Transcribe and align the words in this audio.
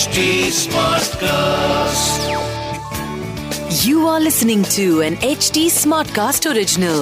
HD 0.00 0.20
Smartcast. 0.56 2.20
You 3.84 4.06
are 4.08 4.20
listening 4.20 4.62
to 4.76 4.84
an 5.02 5.16
HD 5.30 5.64
Smartcast 5.78 6.46
original. 6.52 7.00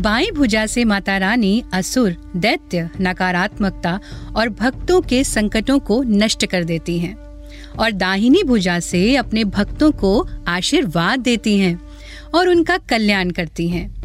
by 0.00 0.30
भुजा 0.36 0.66
से 0.66 0.84
माता 0.84 1.16
रानी 1.18 1.52
असुर 1.74 2.16
दैत्य 2.36 2.88
नकारात्मकता 3.00 3.98
और 4.36 4.48
भक्तों 4.62 5.00
के 5.10 5.22
संकटों 5.24 5.78
को 5.90 6.02
नष्ट 6.22 6.46
कर 6.50 6.64
देती 6.64 6.98
हैं 6.98 7.14
और 7.80 7.92
दाहिनी 8.04 8.42
भुजा 8.46 8.78
से 8.80 9.04
अपने 9.16 9.44
भक्तों 9.58 9.90
को 10.04 10.16
आशीर्वाद 10.48 11.20
देती 11.20 11.58
हैं 11.58 11.78
और 12.34 12.48
उनका 12.48 12.78
कल्याण 12.90 13.30
करती 13.30 13.68
हैं 13.68 13.97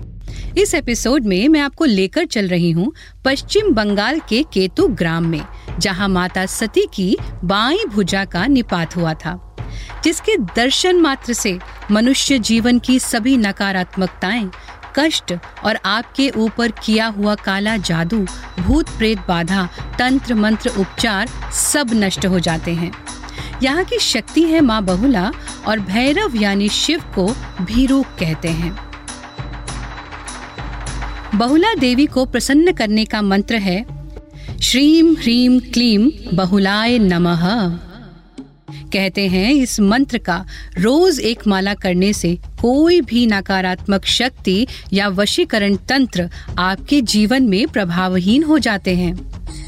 इस 0.58 0.74
एपिसोड 0.74 1.26
में 1.26 1.48
मैं 1.50 1.60
आपको 1.60 1.86
लेकर 1.86 2.26
चल 2.26 2.48
रही 2.48 2.70
हूँ 2.72 2.92
पश्चिम 3.26 3.74
बंगाल 3.74 4.20
के 4.20 4.42
केतु 4.44 4.88
ग्राम 4.88 5.28
में, 5.28 5.42
जहाँ 5.80 6.10
माता 6.10 6.46
सती 6.46 6.86
की 6.94 7.16
बाई 7.44 7.86
भुजा 7.86 8.24
का 8.26 8.46
निपात 8.48 8.96
हुआ 8.96 9.14
था, 9.16 9.56
जिसके 10.04 10.38
दर्शन 10.56 11.02
मात्र 11.02 11.34
से 11.34 11.58
मनुष्य 11.92 12.40
जीवन 12.40 12.80
की 12.80 13.00
सभी 13.00 13.36
नकारात्मकताएँ, 13.38 14.50
कष्ट 14.98 15.34
और 15.64 15.80
आपके 15.86 16.30
ऊपर 16.30 16.72
किया 16.86 17.08
हुआ 17.08 17.36
काला 17.36 17.76
जादू 17.80 18.26
भूत 18.60 18.98
प्रेत 18.98 19.26
बाधा 19.28 19.68
तंत्र 20.00 20.36
मंत्र 20.36 20.76
उपचार 20.80 21.28
सब 21.54 21.94
नष्ट 21.94 22.26
हो 22.26 22.40
जाते 22.40 22.74
हैं। 22.74 22.92
यहाँ 23.64 23.84
की 23.84 24.00
शक्ति 24.02 24.44
है 24.44 24.62
माँ 24.62 24.82
बहुला 24.86 25.32
और 25.68 25.80
भैरव 25.82 26.36
यानी 26.36 26.70
शिव 26.70 27.04
को 27.16 27.28
भीरूक 27.66 28.06
कहते 28.20 28.50
हैं। 28.50 28.93
बहुला 31.36 31.74
देवी 31.74 32.06
को 32.06 32.26
प्रसन्न 32.26 32.72
करने 32.72 33.06
का 33.06 33.22
मंत्र 33.22 33.56
है 33.56 33.86
श्रीम 34.62 35.14
ह्रीम 35.14 35.60
क्लीम 35.60 36.12
बहुलाय 36.34 36.98
नमः। 37.00 37.42
कहते 38.94 39.28
हैं 39.28 39.52
इस 39.52 39.80
मंत्र 39.80 40.18
का 40.18 40.46
रोज 40.80 41.20
एक 41.20 41.48
माला 41.48 41.74
करने 41.74 42.12
से 42.14 42.36
कोई 42.62 43.02
भी 43.02 43.26
नकारात्मक 43.28 44.06
शक्ति 44.06 44.68
या 44.94 45.08
वशीकरण 45.10 45.76
तंत्र 45.90 46.30
आपके 46.60 47.02
जीवन 47.02 47.44
में 47.44 47.68
प्रभावहीन 47.68 48.44
हो 48.44 48.60
जाते 48.60 48.96
हैं। 48.96 49.14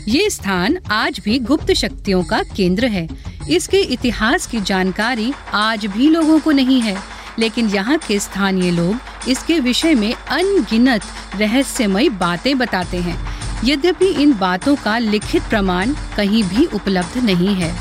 ये 0.08 0.30
स्थान 0.30 0.78
आज 0.92 1.20
भी 1.26 1.40
गुप्त 1.40 1.74
शक्तियों 1.74 2.24
का 2.24 2.44
केंद्र 2.56 2.86
है। 2.86 3.08
इसके 3.50 3.78
इतिहास 3.78 4.48
की 4.48 4.62
जानकारी 4.62 5.32
आज 5.54 5.86
भी 5.86 6.10
लोगों 6.10 6.40
को 6.40 6.52
नहीं 6.52 6.82
है। 6.82 7.15
लेकिन 7.40 7.70
यहाँ 7.70 7.98
के 7.98 8.20
स्थानीय 8.20 8.72
लोग 8.72 9.30
इसके 9.30 9.60
विषय 9.60 9.96
में 9.96 10.14
अनगिनत 10.14 11.02
रहस्यमय 11.36 12.10
बातें 12.10 12.58
बताते 12.58 12.98
हैं। 12.98 13.18
यद्यपि 13.64 14.08
इन 14.22 14.34
बातों 14.34 14.76
का 14.76 14.98
लिखित 14.98 15.44
प्रमाण 15.44 15.94
कहीं 16.18 16.44
भी 16.44 16.66
उपलब्ध 16.66 17.18
नहीं 17.18 17.56
है। 17.56 17.74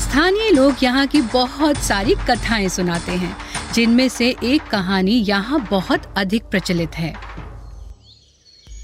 स्थानीय 0.00 0.50
लोग 0.50 0.76
यहाँ 0.82 1.06
की 1.06 1.20
बहुत 1.22 1.76
सारी 1.76 2.14
कथाएँ 2.30 2.68
सुनाते 2.68 3.12
हैं, 3.12 3.36
जिनमें 3.74 4.08
से 4.08 4.28
एक 4.44 4.62
कहानी 4.62 5.12
यहाँ 5.20 5.66
बहुत 5.70 6.12
अधिक 6.16 6.44
प्रचलित 6.44 6.94
है। 6.94 7.14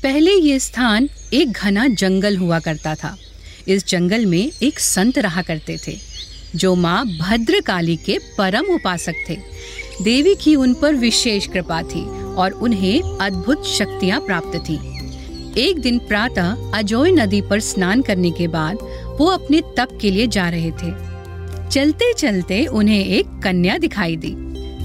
पहले 0.03 0.33
ये 0.33 0.59
स्थान 0.59 1.09
एक 1.33 1.53
घना 1.53 1.86
जंगल 1.88 2.36
हुआ 2.36 2.59
करता 2.59 2.94
था। 2.94 3.16
इस 3.69 3.86
जंगल 3.88 4.27
में 4.27 4.53
एक 4.62 4.78
संत 4.78 5.19
रहा 5.19 5.42
करते 5.42 5.78
थे, 5.86 5.97
जो 6.55 6.75
माँ 6.75 7.05
भद्रकाली 7.20 7.97
के 7.97 8.19
परम 8.38 8.75
उपासक 8.75 9.25
थे। 9.28 9.38
देवी 10.03 10.34
की 10.34 10.55
उन 10.56 10.75
पर 10.75 10.95
विशेष 10.95 11.47
कृपा 11.47 11.83
थी 11.83 12.05
और 12.34 12.53
उन्हें 12.53 13.19
अद्भुत 13.20 13.67
शक्तियाँ 13.67 14.20
प्राप्त 14.20 14.56
थी। 14.61 14.78
एक 15.61 15.78
दिन 15.78 15.98
प्रातः 15.98 16.70
अजोय 16.75 17.11
नदी 17.12 17.41
पर 17.41 17.61
स्नान 17.61 18.03
करने 18.03 18.31
के 18.31 18.48
बाद 18.48 18.78
वो 19.20 19.27
अपने 19.27 19.61
तप 19.78 19.98
के 20.00 20.11
लिए 20.11 20.27
जा 20.27 20.48
रहे 20.48 20.70
थे। 20.72 20.92
चलते 21.70 22.12
चलते 22.12 22.65
उन्हें 22.67 23.04
एक 23.04 23.38
कन्या 23.44 23.77
दिखाई 23.78 24.16
दी। 24.16 24.34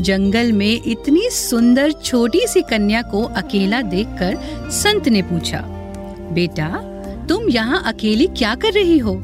जंगल 0.02 0.52
में 0.52 0.82
इतनी 0.86 1.30
सुंदर 1.30 1.92
छोटी 1.92 2.46
सी 2.48 2.62
कन्या 2.62 3.02
को 3.02 3.24
अकेला 3.24 3.82
देखकर 3.82 4.70
संत 4.72 5.08
ने 5.08 5.22
पूछा, 5.22 5.62
बेटा, 6.34 6.68
तुम 7.30 7.50
यहाँ 7.50 7.82
अकेली 7.86 8.28
क्या 8.28 8.54
कर 8.56 8.74
रही 8.74 8.98
हो? 8.98 9.16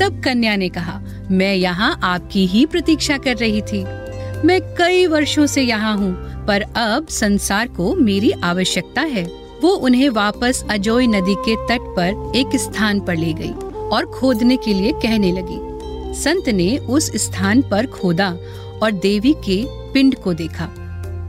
तब 0.00 0.20
कन्या 0.24 0.56
ने 0.56 0.68
कहा, 0.68 1.00
मैं 1.30 1.54
यहाँ 1.54 1.98
आपकी 2.02 2.46
ही 2.46 2.66
प्रतीक्षा 2.66 3.16
कर 3.18 3.36
रही 3.36 3.60
थी। 3.62 3.84
मैं 4.44 4.60
कई 4.76 5.06
वर्षों 5.06 5.44
से 5.46 5.62
यहाँ 5.62 5.96
हूँ, 5.96 6.12
पर 6.46 6.62
अब 6.76 7.06
संसार 7.06 7.68
को 7.68 7.94
मेरी 7.94 8.30
आवश्यकता 8.44 9.00
है। 9.02 9.24
वो 9.62 9.70
उन्हें 9.78 10.08
वापस 10.10 10.64
अजोय 10.70 11.06
नदी 11.06 11.34
के 11.38 11.56
तट 11.68 11.80
पर 11.96 12.32
एक 12.36 12.56
स्थान 12.56 13.00
पर 13.00 13.16
ले 13.16 13.32
गई 13.32 13.50
और 13.88 14.06
खोदने 14.10 14.56
के 14.56 14.74
लिए 14.74 14.92
कहने 14.92 15.32
लगी। 15.32 15.58
संत 16.14 16.48
ने 16.48 16.76
उस 16.78 17.10
स्थान 17.16 17.60
पर 17.62 17.86
खोदा 17.88 18.30
और 18.82 18.92
देवी 18.92 19.32
के 19.46 19.64
पिंड 19.92 20.14
को 20.14 20.34
देखा। 20.34 20.68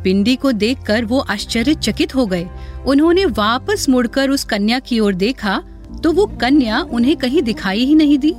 पिंडी 0.03 0.35
को 0.35 0.51
देखकर 0.51 1.05
वो 1.05 1.19
आश्चर्यचकित 1.19 2.15
हो 2.15 2.25
गए। 2.25 2.47
उन्होंने 2.87 3.25
वापस 3.25 3.85
मुड़कर 3.89 4.29
उस 4.29 4.43
कन्या 4.43 4.79
की 4.79 4.99
ओर 4.99 5.13
देखा 5.15 5.61
तो 6.03 6.11
वो 6.11 6.25
कन्या 6.41 6.81
उन्हें 6.91 7.15
कहीं 7.17 7.41
दिखाई 7.41 7.85
ही 7.85 7.95
नहीं 7.95 8.17
दी। 8.17 8.33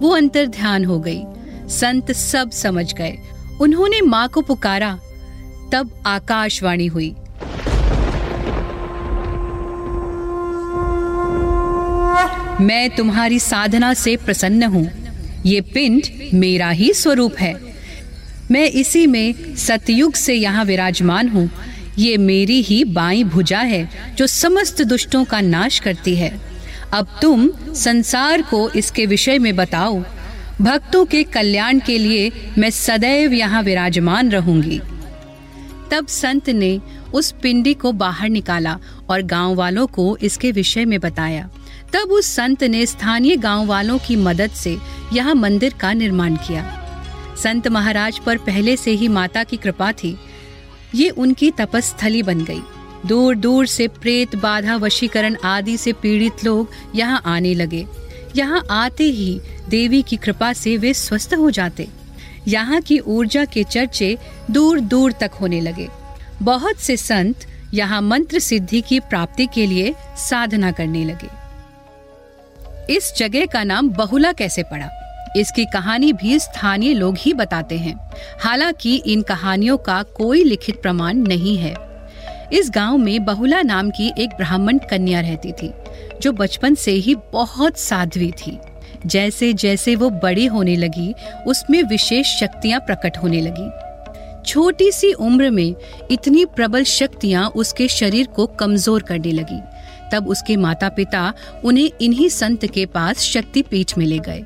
वो 0.00 0.16
अंतर 0.16 0.46
ध्यान 0.48 0.84
हो 0.84 0.98
गई। 1.00 1.22
संत 1.70 2.12
सब 2.12 2.50
समझ 2.52 2.92
गए। 2.94 3.16
उन्होंने 3.60 4.00
माँ 4.00 4.28
को 4.28 4.40
पुकारा। 4.42 4.98
तब 5.72 6.02
आकाशवाणी 6.06 6.86
हुई। 6.86 7.14
मैं 12.60 12.90
तुम्हारी 12.90 13.38
साधना 13.38 13.94
से 13.94 14.16
प्रसन्न 14.16 14.62
हूँ। 14.62 14.90
ये 15.46 15.60
पिंड 15.60 16.02
मेरा 16.34 16.70
ही 16.70 16.92
स्वरूप 16.92 17.34
है। 17.38 17.54
मैं 18.50 18.64
इसी 18.64 19.06
में 19.06 19.56
सतयुग 19.56 20.14
से 20.14 20.34
यहाँ 20.34 20.64
विराजमान 20.64 21.28
हूँ। 21.28 21.50
ये 21.98 22.16
मेरी 22.16 22.62
ही 22.62 22.84
बाई 22.84 23.24
भुजा 23.24 23.58
है, 23.58 23.88
जो 24.16 24.26
समस्त 24.26 24.82
दुष्टों 24.82 25.24
का 25.24 25.40
नाश 25.40 25.78
करती 25.78 26.16
है। 26.16 26.40
अब 26.92 27.06
तुम 27.22 27.48
संसार 27.74 28.42
को 28.42 28.70
इसके 28.70 29.06
विषय 29.06 29.38
में 29.38 29.56
बताओ। 29.56 30.02
भक्तों 30.62 31.04
के 31.04 31.22
कल्याण 31.22 31.78
के 31.78 31.98
लिए 31.98 32.30
मैं 32.58 32.70
सदैव 32.70 33.32
यहाँ 33.32 33.62
विराजमान 33.62 34.30
रहूँगी। 34.30 34.80
तब 35.90 36.06
संत 36.06 36.48
ने 36.50 36.80
उस 37.14 37.30
पिंडी 37.32 37.74
को 37.74 37.92
बाहर 37.92 38.28
निकाला 38.28 38.78
और 39.10 39.22
गाँव 39.22 39.54
वालों 39.54 39.86
को 39.86 40.16
इसके 40.16 40.52
विषय 40.52 40.84
में 40.84 41.00
बताया। 41.00 41.48
तब 41.92 42.12
उस 42.12 42.26
संत 42.26 42.62
ने 42.64 42.84
स्थानीय 42.86 43.36
गाँव 43.36 43.66
वालों 43.66 43.98
की 43.98 44.16
मदद 44.16 44.50
से 44.50 44.76
यहाँ 45.12 45.34
मंदिर 45.34 45.74
का 45.80 45.92
निर्माण 45.92 46.36
किया। 46.36 46.64
संत 47.42 47.68
महाराज 47.68 48.18
पर 48.18 48.38
पहले 48.38 48.76
से 48.76 48.90
ही 48.90 49.08
माता 49.08 49.44
की 49.44 49.56
कृपा 49.56 49.92
थी। 49.92 50.16
ये 50.94 51.08
उनकी 51.08 51.50
तपस्थली 51.50 52.22
बन 52.22 52.44
गई। 52.44 52.60
दूर 53.06 53.34
दूर 53.36 53.66
से 53.66 53.88
प्रेत, 53.88 54.36
बाधा, 54.36 54.76
वशीकरण 54.76 55.36
आदि 55.44 55.76
से 55.76 55.92
पीड़ित 55.92 56.44
लोग 56.44 56.70
यहाँ 56.94 57.22
आने 57.26 57.54
लगे। 57.54 57.86
यहाँ 58.36 58.64
आते 58.70 59.04
ही 59.04 59.40
देवी 59.68 60.02
की 60.02 60.16
कृपा 60.16 60.52
से 60.52 60.76
वे 60.76 60.94
स्वस्थ 60.94 61.34
हो 61.34 61.50
जाते। 61.50 61.88
यहाँ 62.48 62.80
की 62.80 62.98
ऊर्जा 62.98 63.44
के 63.44 63.64
चर्चे 63.64 64.18
दूर 64.50 64.80
दूर 64.80 65.12
तक 65.12 65.30
होने 65.40 65.60
लगे। 65.60 65.88
बहुत 66.42 66.76
से 66.76 66.96
संत 66.96 67.46
यहाँ 67.74 68.02
मंत्र 68.02 68.38
सिद्धि 68.38 68.80
की 68.80 69.00
प्राप्ति 69.00 69.46
के 69.46 69.66
लिए 69.66 69.94
साधना 70.16 70.72
करने 70.72 71.04
लगे। 71.04 71.28
इस 72.96 73.12
जगह 73.18 73.46
का 73.46 73.64
नाम 73.64 73.88
बहुला 73.88 74.32
कैसे 74.32 74.62
पड़ा? 74.62 74.88
इसकी 75.36 75.64
कहानी 75.64 76.12
भी 76.12 76.38
स्थानीय 76.38 76.94
लोग 76.94 77.16
ही 77.18 77.32
बताते 77.32 77.78
हैं। 77.78 78.10
हालाँकि 78.40 78.96
इन 78.96 79.22
कहानियों 79.22 79.76
का 79.76 80.02
कोई 80.02 80.44
लिखित 80.44 80.82
प्रमाण 80.82 81.16
नहीं 81.16 81.56
है। 81.56 81.74
इस 82.52 82.70
गाँव 82.70 82.96
में 82.96 83.24
बहुला 83.24 83.62
नाम 83.62 83.90
की 83.90 84.12
एक 84.18 84.30
ब्राह्मण 84.30 84.78
कन्या 84.78 85.20
रहती 85.20 85.52
थी। 85.52 85.72
जो 86.22 86.32
बचपन 86.32 86.74
से 86.74 86.92
ही 86.92 87.14
बहुत 87.32 87.78
साध्वी 87.78 88.30
थी। 88.30 88.58
जैसे 89.06 89.52
जैसे 89.52 89.96
वो 89.96 90.10
बड़ी 90.10 90.46
होने 90.46 90.76
लगी, 90.76 91.12
उसमें 91.46 91.82
विशेष 91.82 92.26
शक्तियाँ 92.40 92.80
प्रकट 92.80 93.16
होने 93.16 93.40
लगी। 93.40 93.70
छोटी 94.46 94.90
सी 94.92 95.12
उम्र 95.12 95.50
में 95.50 95.74
इतनी 96.10 96.44
प्रबल 96.46 96.84
शक्तियाँ 96.84 97.48
उसके 97.48 97.88
शरीर 97.88 98.26
को 98.26 98.46
कमज़ोर 98.46 99.02
करने 99.02 99.32
लगी। 99.32 99.60
तब 100.12 100.28
उसके 100.28 100.56
माता 100.56 100.88
पिता 100.88 101.32
उन्हें 101.64 101.90
इन्हीं 102.00 102.28
संत 102.28 102.66
के 102.66 102.86
पास 102.86 103.20
शक्ति 103.20 103.62
पीठ 103.62 103.96
में 103.98 104.06
ले 104.06 104.18
गए। 104.18 104.44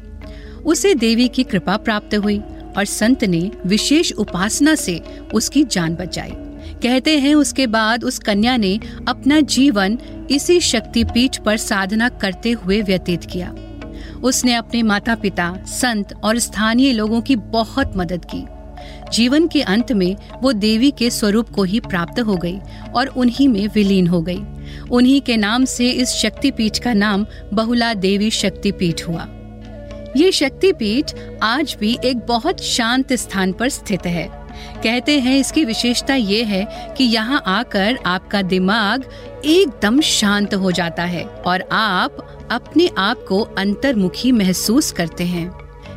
उसे 0.66 0.94
देवी 0.94 1.28
की 1.28 1.42
कृपा 1.42 1.76
प्राप्त 1.76 2.14
हुई 2.14 2.38
और 2.76 2.84
संत 2.84 3.24
ने 3.24 3.50
विशेष 3.66 4.12
उपासना 4.12 4.74
से 4.74 5.00
उसकी 5.34 5.64
जान 5.64 5.94
बचाई। 5.94 6.32
कहते 6.82 7.18
हैं 7.18 7.34
उसके 7.34 7.66
बाद 7.66 8.04
उस 8.04 8.18
कन्या 8.18 8.56
ने 8.56 8.80
अपना 9.08 9.40
जीवन 9.40 9.98
इसी 10.30 10.60
शक्ति 10.60 11.04
पीठ 11.04 11.38
पर 11.38 11.56
साधना 11.56 12.08
करते 12.08 12.50
हुए 12.50 12.82
व्यतीत 12.82 13.24
किया। 13.24 13.54
उसने 14.24 14.54
अपने 14.54 14.82
माता 14.82 15.14
पिता 15.14 15.64
संत 15.66 16.14
और 16.24 16.38
स्थानीय 16.38 16.92
लोगों 16.92 17.20
की 17.20 17.36
बहुत 17.36 17.92
मदद 17.96 18.24
की। 18.34 18.44
जीवन 19.12 19.46
के 19.46 19.62
अंत 19.62 19.92
में 19.92 20.16
वो 20.42 20.52
देवी 20.52 20.90
के 20.90 21.10
स्वरूप 21.10 21.48
को 21.48 21.62
ही 21.62 21.80
प्राप्त 21.80 22.20
हो 22.20 22.36
गई 22.36 22.58
और 22.94 23.06
उन्हीं 23.06 23.48
में 23.48 23.68
विलीन 23.68 24.06
हो 24.06 24.22
गई। 24.22 24.42
उन्हीं 24.90 25.20
के 25.20 25.36
नाम 25.36 25.64
से 25.64 25.90
इस 25.90 26.08
शक्तिपीठ 26.08 26.78
का 26.78 26.92
नाम 26.92 27.26
बहुला 27.52 27.94
देवी 27.94 28.30
शक्तिपीठ 28.30 29.08
हुआ। 29.08 29.28
ये 30.16 30.32
शक्तिपीठ 30.32 31.12
आज 31.42 31.76
भी 31.80 31.98
एक 32.04 32.18
बहुत 32.18 32.60
शांत 32.60 33.12
स्थान 33.12 33.52
पर 33.52 33.68
स्थित 33.68 34.06
है। 34.06 34.37
कहते 34.82 35.18
हैं, 35.20 35.38
इसकी 35.38 35.64
विशेषता 35.64 36.14
ये 36.14 36.42
है 36.44 36.94
कि 36.96 37.04
यहाँ 37.04 37.42
आकर 37.46 37.98
आपका 38.06 38.42
दिमाग 38.42 39.04
एकदम 39.44 40.00
शांत 40.00 40.54
हो 40.54 40.72
जाता 40.72 41.04
है 41.04 41.24
और 41.24 41.68
आप 41.72 42.26
अपने 42.50 42.88
आप 42.98 43.24
को 43.28 43.40
अंतर्मुखी 43.58 44.32
महसूस 44.32 44.92
करते 44.92 45.24
हैं। 45.24 45.50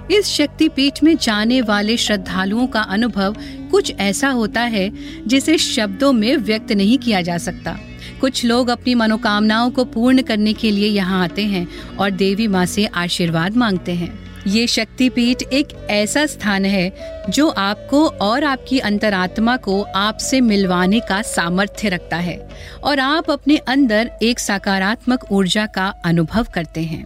इस 0.10 0.28
शक्तिपीठ 0.28 1.04
में 1.04 1.16
जाने 1.18 1.62
वाले 1.62 1.96
श्रद्धालुओं 1.98 2.66
का 2.68 2.82
अनुभव 2.82 3.36
कुछ 3.72 3.94
ऐसा 4.00 4.30
होता 4.30 4.62
है 4.62 4.90
जिसे 5.28 5.58
शब्दों 5.58 6.12
में 6.14 6.36
व्यक्त 6.38 6.72
नहीं 6.72 6.98
किया 6.98 7.22
जा 7.22 7.38
सकता। 7.38 7.78
कुछ 8.22 8.44
लोग 8.46 8.70
अपनी 8.70 8.96
मनोकामनाओं 8.96 9.70
को 9.72 9.86
पूर्ण 9.86 10.22
करने 10.22 10.54
के 10.54 10.72
लिए 10.72 10.88
यहाँ 10.88 11.24
आते 11.24 11.46
हैं 11.46 11.68
और 11.98 12.12
देवी 12.12 12.48
माँ 12.48 12.66
से 12.66 12.86
आशीर्वाद 12.86 13.56
मांगते 13.58 13.92
हैं। 13.92 14.12
ये 14.48 14.68
शक्तिपीठ 14.68 15.42
एक 15.44 15.88
ऐसा 15.90 16.26
स्थान 16.26 16.66
है 16.66 16.94
जो 17.30 17.50
आपको 17.50 18.08
और 18.08 18.44
आपकी 18.44 18.80
अंतरात्मा 18.80 19.58
को 19.58 19.82
आपसे 19.82 20.42
मिलवाने 20.42 21.00
का 21.00 21.22
सामर्थ्य 21.22 21.90
रखता 21.90 22.18
है 22.18 22.50
और 22.84 23.00
आप 23.00 23.32
अपने 23.32 23.58
अंदर 23.58 24.12
एक 24.22 24.40
सकारात्मक 24.40 25.32
ऊर्जा 25.32 25.66
का 25.66 25.94
अनुभव 26.06 26.48
करते 26.54 26.82
हैं। 26.82 27.06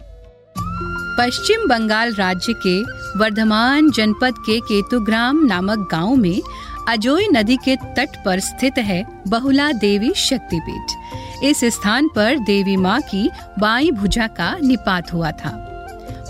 पश्चिम 1.18 1.68
बंगाल 1.68 2.14
राज्य 2.14 2.52
के 2.66 2.80
वर्धमान 3.18 3.90
जनपद 3.90 4.34
के 4.38 4.60
केतुग्राम 4.60 5.46
नामक 5.46 5.88
गाँव 5.90 6.14
में 6.16 6.40
अजोय 6.88 7.26
नदी 7.32 7.56
के 7.56 7.76
तट 7.76 8.24
पर 8.24 8.40
स्थित 8.40 8.78
है 8.78 9.04
बहुला 9.28 9.72
देवी 9.72 10.12
शक्तिपीठ। 10.16 11.44
इस 11.44 11.64
स्थान 11.64 12.08
पर 12.08 12.38
देवी 12.38 12.76
माँ 12.76 13.00
की 13.00 13.30
बाई 13.58 13.90
भुजा 13.90 14.26
का 14.26 14.56
निपात 14.62 15.12
हुआ 15.12 15.30
था। 15.30 15.65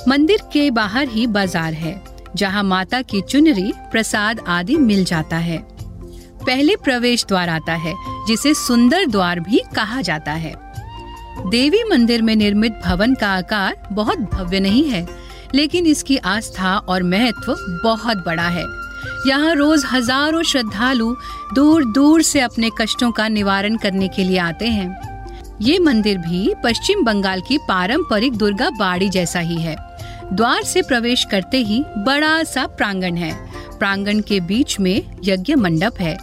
मंदिर 0.08 0.40
के 0.52 0.70
बाहर 0.70 1.08
ही 1.08 1.26
बाज़ार 1.26 1.72
है, 1.72 2.00
जहाँ 2.36 2.62
माता 2.62 3.00
की 3.02 3.20
चुनरी, 3.20 3.72
प्रसाद 3.92 4.40
आदि 4.48 4.76
मिल 4.76 5.04
जाता 5.04 5.36
है। 5.36 5.58
पहले 6.46 6.76
प्रवेश 6.76 7.24
द्वार 7.28 7.48
आता 7.48 7.72
है, 7.74 7.94
जिसे 8.28 8.52
सुंदर 8.54 9.06
द्वार 9.06 9.40
भी 9.40 9.62
कहा 9.76 10.00
जाता 10.00 10.32
है। 10.32 10.54
देवी 11.50 11.82
मंदिर 11.84 12.22
में 12.22 12.34
निर्मित 12.36 12.80
भवन 12.84 13.14
का 13.14 13.28
आकार 13.28 13.88
बहुत 13.92 14.18
भव्य 14.32 14.60
नहीं 14.60 14.84
है, 14.84 15.06
लेकिन 15.54 15.86
इसकी 15.86 16.16
आस्था 16.16 16.76
और 16.78 17.02
महत्व 17.02 17.54
बहुत 17.84 18.24
बड़ा 18.26 18.48
है। 18.48 18.64
यहाँ 19.26 19.54
रोज 19.54 19.84
हज़ारों 19.84 20.42
श्रद्धालु 20.42 21.14
दूर 21.54 21.84
दूर 21.84 22.22
से 22.22 22.40
अपने 22.40 22.70
कष्टों 22.80 23.10
का 23.10 23.28
निवारण 23.28 23.76
करने 23.76 24.08
के 24.08 24.24
लिए 24.24 24.38
आते 24.38 24.68
हैं। 24.68 25.58
ये 25.62 25.78
मंदिर 25.78 26.18
भी 26.18 26.54
पश्चिम 26.64 27.04
बंगाल 27.04 27.40
की 27.40 27.58
पारंपरिक 27.58 28.36
दुर्गा 28.36 28.70
बाड़ी 28.70 29.08
जैसा 29.08 29.40
ही 29.40 29.56
है। 29.56 29.76
द्वार 30.32 30.62
से 30.62 30.82
प्रवेश 30.82 31.24
करते 31.24 31.58
ही 31.58 31.84
बड़ा 31.98 32.42
सा 32.42 32.66
प्रांगण 32.66 33.14
है। 33.14 33.50
प्रांगण 33.78 34.20
के 34.20 34.40
बीच 34.40 34.80
में 34.80 35.16
यज्ञ 35.24 35.54
मंडप 35.54 35.94
है। 36.00 36.18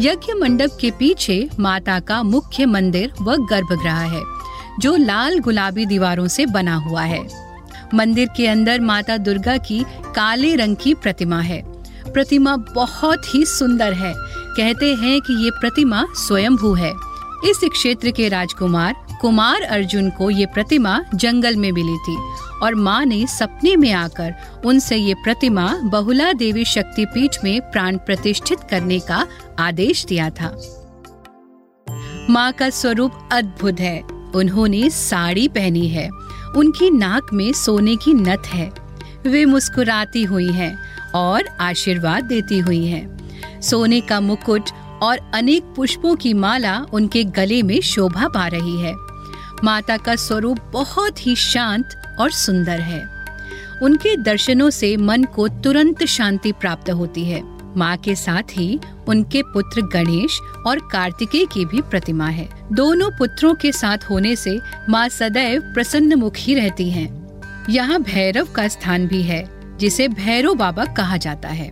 यज्ञ 0.00 0.32
मंडप 0.32 0.78
के 0.80 0.90
पीछे 0.90 1.50
माता 1.58 2.00
का 2.00 2.22
मुख्य 2.22 2.66
मंदिर 2.66 3.12
व 3.22 3.36
गर्भगृह 3.36 3.94
है, 3.94 4.22
जो 4.80 4.96
लाल 4.96 5.38
गुलाबी 5.38 5.86
दीवारों 5.86 6.28
से 6.28 6.46
बना 6.46 6.76
हुआ 6.76 7.02
है। 7.02 7.28
मंदिर 7.94 8.28
के 8.36 8.46
अंदर 8.46 8.80
माता 8.80 9.16
दुर्गा 9.16 9.56
की 9.56 9.84
काले 10.14 10.56
रंग 10.56 10.76
की 10.76 10.94
प्रतिमा 10.94 11.40
है। 11.40 11.62
प्रतिमा 12.12 12.56
बहुत 12.56 13.34
ही 13.34 13.46
सुंदर 13.46 13.92
है। 13.92 14.14
कहते 14.56 14.94
हैं 14.94 15.20
कि 15.20 15.44
ये 15.44 15.50
प्रतिमा 15.50 16.06
स्वयंभू 16.14 16.74
है। 16.74 16.92
इस 17.44 17.60
क्षेत्र 17.64 18.10
के 18.10 18.28
राजकुमार 18.28 18.94
कुमार 19.20 19.62
अर्जुन 19.62 20.10
को 20.10 20.30
ये 20.30 20.46
प्रतिमा 20.46 21.04
जंगल 21.14 21.56
में 21.56 21.72
मिली 21.72 21.96
थी 21.96 22.16
और 22.62 22.74
माँ 22.74 23.04
ने 23.04 23.26
सपने 23.26 23.76
में 23.76 23.92
आकर 23.92 24.34
उनसे 24.64 24.96
ये 24.96 25.14
प्रतिमा 25.14 25.80
बहुला 25.84 26.32
देवी 26.32 26.64
शक्तिपीठ 26.64 27.36
में 27.44 27.60
प्राण 27.60 27.96
प्रतिष्ठित 27.96 28.58
करने 28.70 28.98
का 28.98 29.26
आदेश 29.58 30.04
दिया 30.04 30.30
था। 30.30 30.60
माँ 32.30 32.52
का 32.52 32.70
स्वरूप 32.70 33.28
अद्भुत 33.32 33.80
है। 33.80 34.02
उन्होंने 34.34 34.90
साड़ी 34.90 35.48
पहनी 35.48 35.88
है। 35.88 36.08
उनकी 36.56 36.90
नाक 36.90 37.26
में 37.32 37.52
सोने 37.52 37.96
की 37.96 38.14
नथ 38.14 38.46
है। 38.46 38.72
वे 39.26 39.44
मुस्कुराती 39.44 40.22
हुई 40.22 40.52
हैं 40.52 40.78
और 41.14 41.46
आशीर्वाद 41.60 42.24
देती 42.24 42.58
हुई 42.58 42.86
हैं। 42.86 43.20
सोने 43.60 44.00
का 44.00 44.20
मुकुट 44.20 44.70
और 45.02 45.30
अनेक 45.34 45.62
पुष्पों 45.62 46.16
की 46.16 46.34
माला 46.34 46.86
उनके 46.92 47.24
गले 47.24 47.62
में 47.62 47.80
शोभा 47.80 48.28
पा 48.28 48.46
रही 48.46 48.80
है। 48.80 48.94
माता 49.64 49.96
का 49.96 50.16
स्वरूप 50.16 50.58
बहुत 50.72 51.26
ही 51.26 51.36
शांत 51.36 51.88
और 52.20 52.30
सुंदर 52.30 52.80
है। 52.80 53.08
उनके 53.82 54.16
दर्शनों 54.16 54.70
से 54.70 54.96
मन 54.96 55.24
को 55.24 55.48
तुरंत 55.48 56.04
शांति 56.04 56.52
प्राप्त 56.52 56.90
होती 56.90 57.24
है। 57.24 57.42
माँ 57.76 57.96
के 57.96 58.14
साथ 58.14 58.42
ही 58.50 58.80
उनके 59.08 59.42
पुत्र 59.42 59.82
गणेश 59.82 60.40
और 60.66 60.78
कार्तिकेय 60.92 61.46
की 61.46 61.64
भी 61.64 61.80
प्रतिमा 61.80 62.26
है। 62.26 62.48
दोनों 62.72 63.10
पुत्रों 63.10 63.54
के 63.54 63.72
साथ 63.72 63.98
होने 64.10 64.36
से 64.36 64.60
माँ 64.88 65.08
सदैव 65.08 65.60
प्रसन्न 65.60 66.14
मुखी 66.14 66.54
रहती 66.54 66.90
हैं। 66.90 67.08
यहाँ 67.70 68.02
भैरव 68.02 68.46
का 68.46 68.68
स्थान 68.68 69.06
भी 69.06 69.22
है, 69.22 69.60
जिसे 69.76 70.08
भैरव 70.08 70.54
बाबा 70.54 70.84
कहा 70.84 71.16
जाता 71.16 71.48
है। 71.48 71.70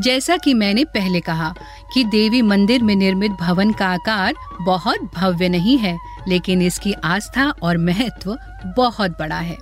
जैसा 0.00 0.36
कि 0.36 0.54
मैंने 0.54 0.84
पहले 0.84 1.20
कहा 1.20 1.54
कि 1.96 2.02
देवी 2.04 2.40
मंदिर 2.42 2.82
में 2.82 2.94
निर्मित 2.96 3.32
भवन 3.32 3.70
का 3.72 3.86
आकार 3.86 4.34
बहुत 4.62 5.02
भव्य 5.14 5.48
नहीं 5.48 5.76
है, 5.78 5.96
लेकिन 6.28 6.62
इसकी 6.62 6.92
आस्था 7.04 7.48
और 7.62 7.76
महत्व 7.78 8.36
बहुत 8.76 9.10
बड़ा 9.10 9.38
है। 9.38 9.56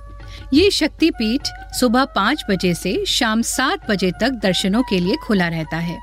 ये 0.53 0.69
शक्ति 0.71 1.09
पीठ 1.09 1.47
सुबह 1.79 2.05
पाँच 2.05 2.43
बजे 2.49 2.73
से 2.73 2.93
शाम 3.07 3.41
सात 3.41 3.89
बजे 3.91 4.11
तक 4.11 4.31
दर्शनों 4.43 4.81
के 4.83 4.99
लिए 4.99 5.15
खुला 5.15 5.47
रहता 5.47 5.77
है। 5.77 5.97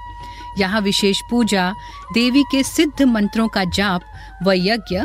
यहाँ 0.58 0.80
विशेष 0.80 1.20
पूजा, 1.30 1.70
देवी 2.14 2.42
के 2.42 2.62
सिद्ध 2.62 3.02
मंत्रों 3.02 3.48
का 3.48 3.64
जाप 3.64 4.02
व 4.42 4.52
यज्ञ 4.52 5.00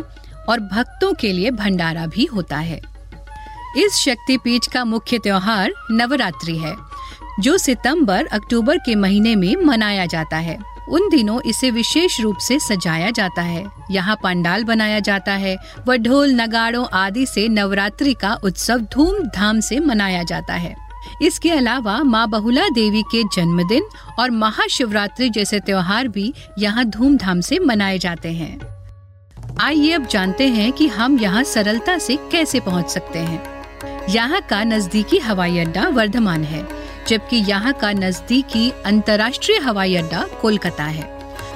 और 0.50 0.59
भक्तों 0.71 1.13
के 1.13 1.33
लिए 1.33 1.51
भंडारा 1.51 2.06
भी 2.06 2.25
होता 2.25 2.57
है। 2.59 2.79
इस 3.77 3.95
शक्तिपीठ 3.95 4.71
का 4.74 4.85
मुख्य 4.85 5.19
त्योहार 5.19 5.74
नवरात्रि 5.91 6.57
है, 6.57 6.75
जो 7.39 7.57
सितंबर 7.57 8.25
अक्टूबर 8.25 8.77
के 8.77 8.95
महीने 8.95 9.35
में 9.35 9.56
मनाया 9.56 10.06
जाता 10.06 10.38
है। 10.38 10.76
उन 10.89 11.10
दिनों 11.10 11.39
इसे 11.42 11.72
विशेष 11.72 12.19
रूप 12.22 12.38
से 12.38 12.60
सजाया 12.60 13.10
जाता 13.12 13.42
है। 13.42 13.66
यहाँ 13.92 14.16
पंडाल 14.16 14.63
बनाया 14.63 15.00
जाता 15.00 15.34
है 15.34 15.56
व 15.88 15.95
ढोल, 15.98 16.31
नगाड़ों 16.31 16.86
आदि 16.94 17.25
से 17.25 17.48
नवरात्रि 17.48 18.13
का 18.13 18.34
उत्सव 18.44 18.79
धूमधाम 18.94 19.60
से 19.60 19.79
मनाया 19.79 20.24
जाता 20.24 20.53
है। 20.53 20.75
इसके 21.22 21.51
अलावा 21.51 22.01
माँ 22.03 22.27
बहुला 22.29 22.67
देवी 22.70 23.01
के 23.01 23.24
जन्मदिन 23.36 23.84
और 24.20 24.32
महाशिवरात्रि 24.32 25.29
जैसे 25.29 25.60
त्योहार 25.60 26.08
भी 26.08 26.34
यहाँ 26.60 26.86
धूमधाम 26.86 27.41
से 27.41 27.60
मनाए 27.60 27.98
जाते 27.98 28.32
हैं। 28.34 28.58
आइए 29.62 29.91
अब 29.91 30.08
जानते 30.08 30.48
हैं 30.48 30.72
कि 30.72 30.88
हम 30.88 31.20
यहाँ 31.20 31.44
सरलता 31.44 31.98
से 31.98 32.15
कैसे 32.32 32.60
पहुँच 32.60 32.89
सकते 32.89 33.20
हैं। 33.20 34.06
यहाँ 34.10 34.41
का 34.41 34.63
नजदीकी 34.63 35.17
हवाई 35.17 35.58
अड्डा 35.60 35.88
वर्धमान 35.88 36.44
है। 36.44 36.76
जबकि 37.08 37.38
यहाँ 37.38 37.74
का 37.74 37.92
नजदीकी 37.92 38.70
अंतर्राष्ट्रीय 38.86 39.58
हवाई 39.58 39.96
अड्डा 39.96 40.26
कोलकाता 40.42 40.84
है। 40.84 41.16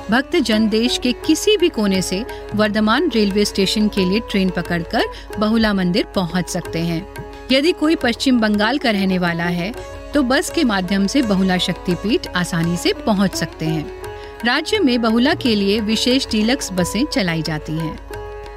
भक्त 0.09 0.35
जन 0.35 0.67
देश 0.69 0.97
के 0.97 1.11
किसी 1.25 1.55
भी 1.57 1.69
कोने 1.69 2.01
से 2.01 2.23
वर्धमान 2.55 3.09
रेलवे 3.09 3.45
स्टेशन 3.45 3.87
के 3.87 4.05
लिए 4.05 4.19
ट्रेन 4.19 4.49
पकड़कर 4.49 5.05
बहुला 5.39 5.73
मंदिर 5.73 6.05
पहुँच 6.15 6.49
सकते 6.49 6.79
हैं। 6.79 7.05
यदि 7.51 7.71
कोई 7.71 7.95
पश्चिम 7.95 8.39
बंगाल 8.39 8.77
का 8.77 8.91
रहने 8.91 9.17
वाला 9.17 9.43
है 9.43 9.71
तो 10.13 10.23
बस 10.23 10.49
के 10.49 10.63
माध्यम 10.63 11.07
से 11.07 11.21
बहुला 11.21 11.57
शक्तिपीठ 11.57 12.27
आसानी 12.35 12.77
से 12.77 12.93
पहुँच 12.93 13.35
सकते 13.35 13.65
हैं। 13.65 13.85
राज्य 14.45 14.79
में 14.79 15.01
बहुला 15.01 15.33
के 15.33 15.55
लिए 15.55 15.79
विशेष 15.79 16.27
डीलक्स 16.31 16.71
बसें 16.71 17.05
चलाई 17.05 17.41
जाती 17.41 17.73
हैं। 17.73 17.97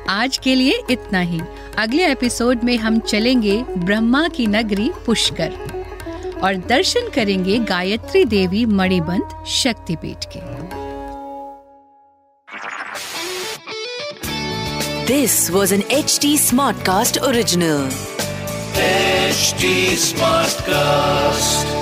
आज 0.08 0.36
के 0.38 0.54
लिए 0.54 0.80
इतना 0.90 1.20
ही। 1.20 1.40
अगले 1.78 2.06
एपिसोड 2.06 2.64
में 2.64 2.76
हम 2.76 2.98
चलेंगे 2.98 3.62
ब्रह्मा 3.78 4.26
की 4.28 4.46
नगरी 4.46 4.90
पुष्कर। 5.06 5.73
और 6.44 6.56
दर्शन 6.68 7.08
करेंगे 7.14 7.58
गायत्री 7.68 8.24
देवी 8.32 8.64
मणिबंध 8.78 9.44
शक्तिपीठ 9.52 10.24
के 10.34 10.40
this 15.06 15.50
was 15.50 15.74
an 15.74 15.82
H 15.92 16.18
T 16.22 16.36
Smartcast 16.86 17.18
original 17.22 17.88
smart 19.34 19.62
Smartcast. 19.96 21.73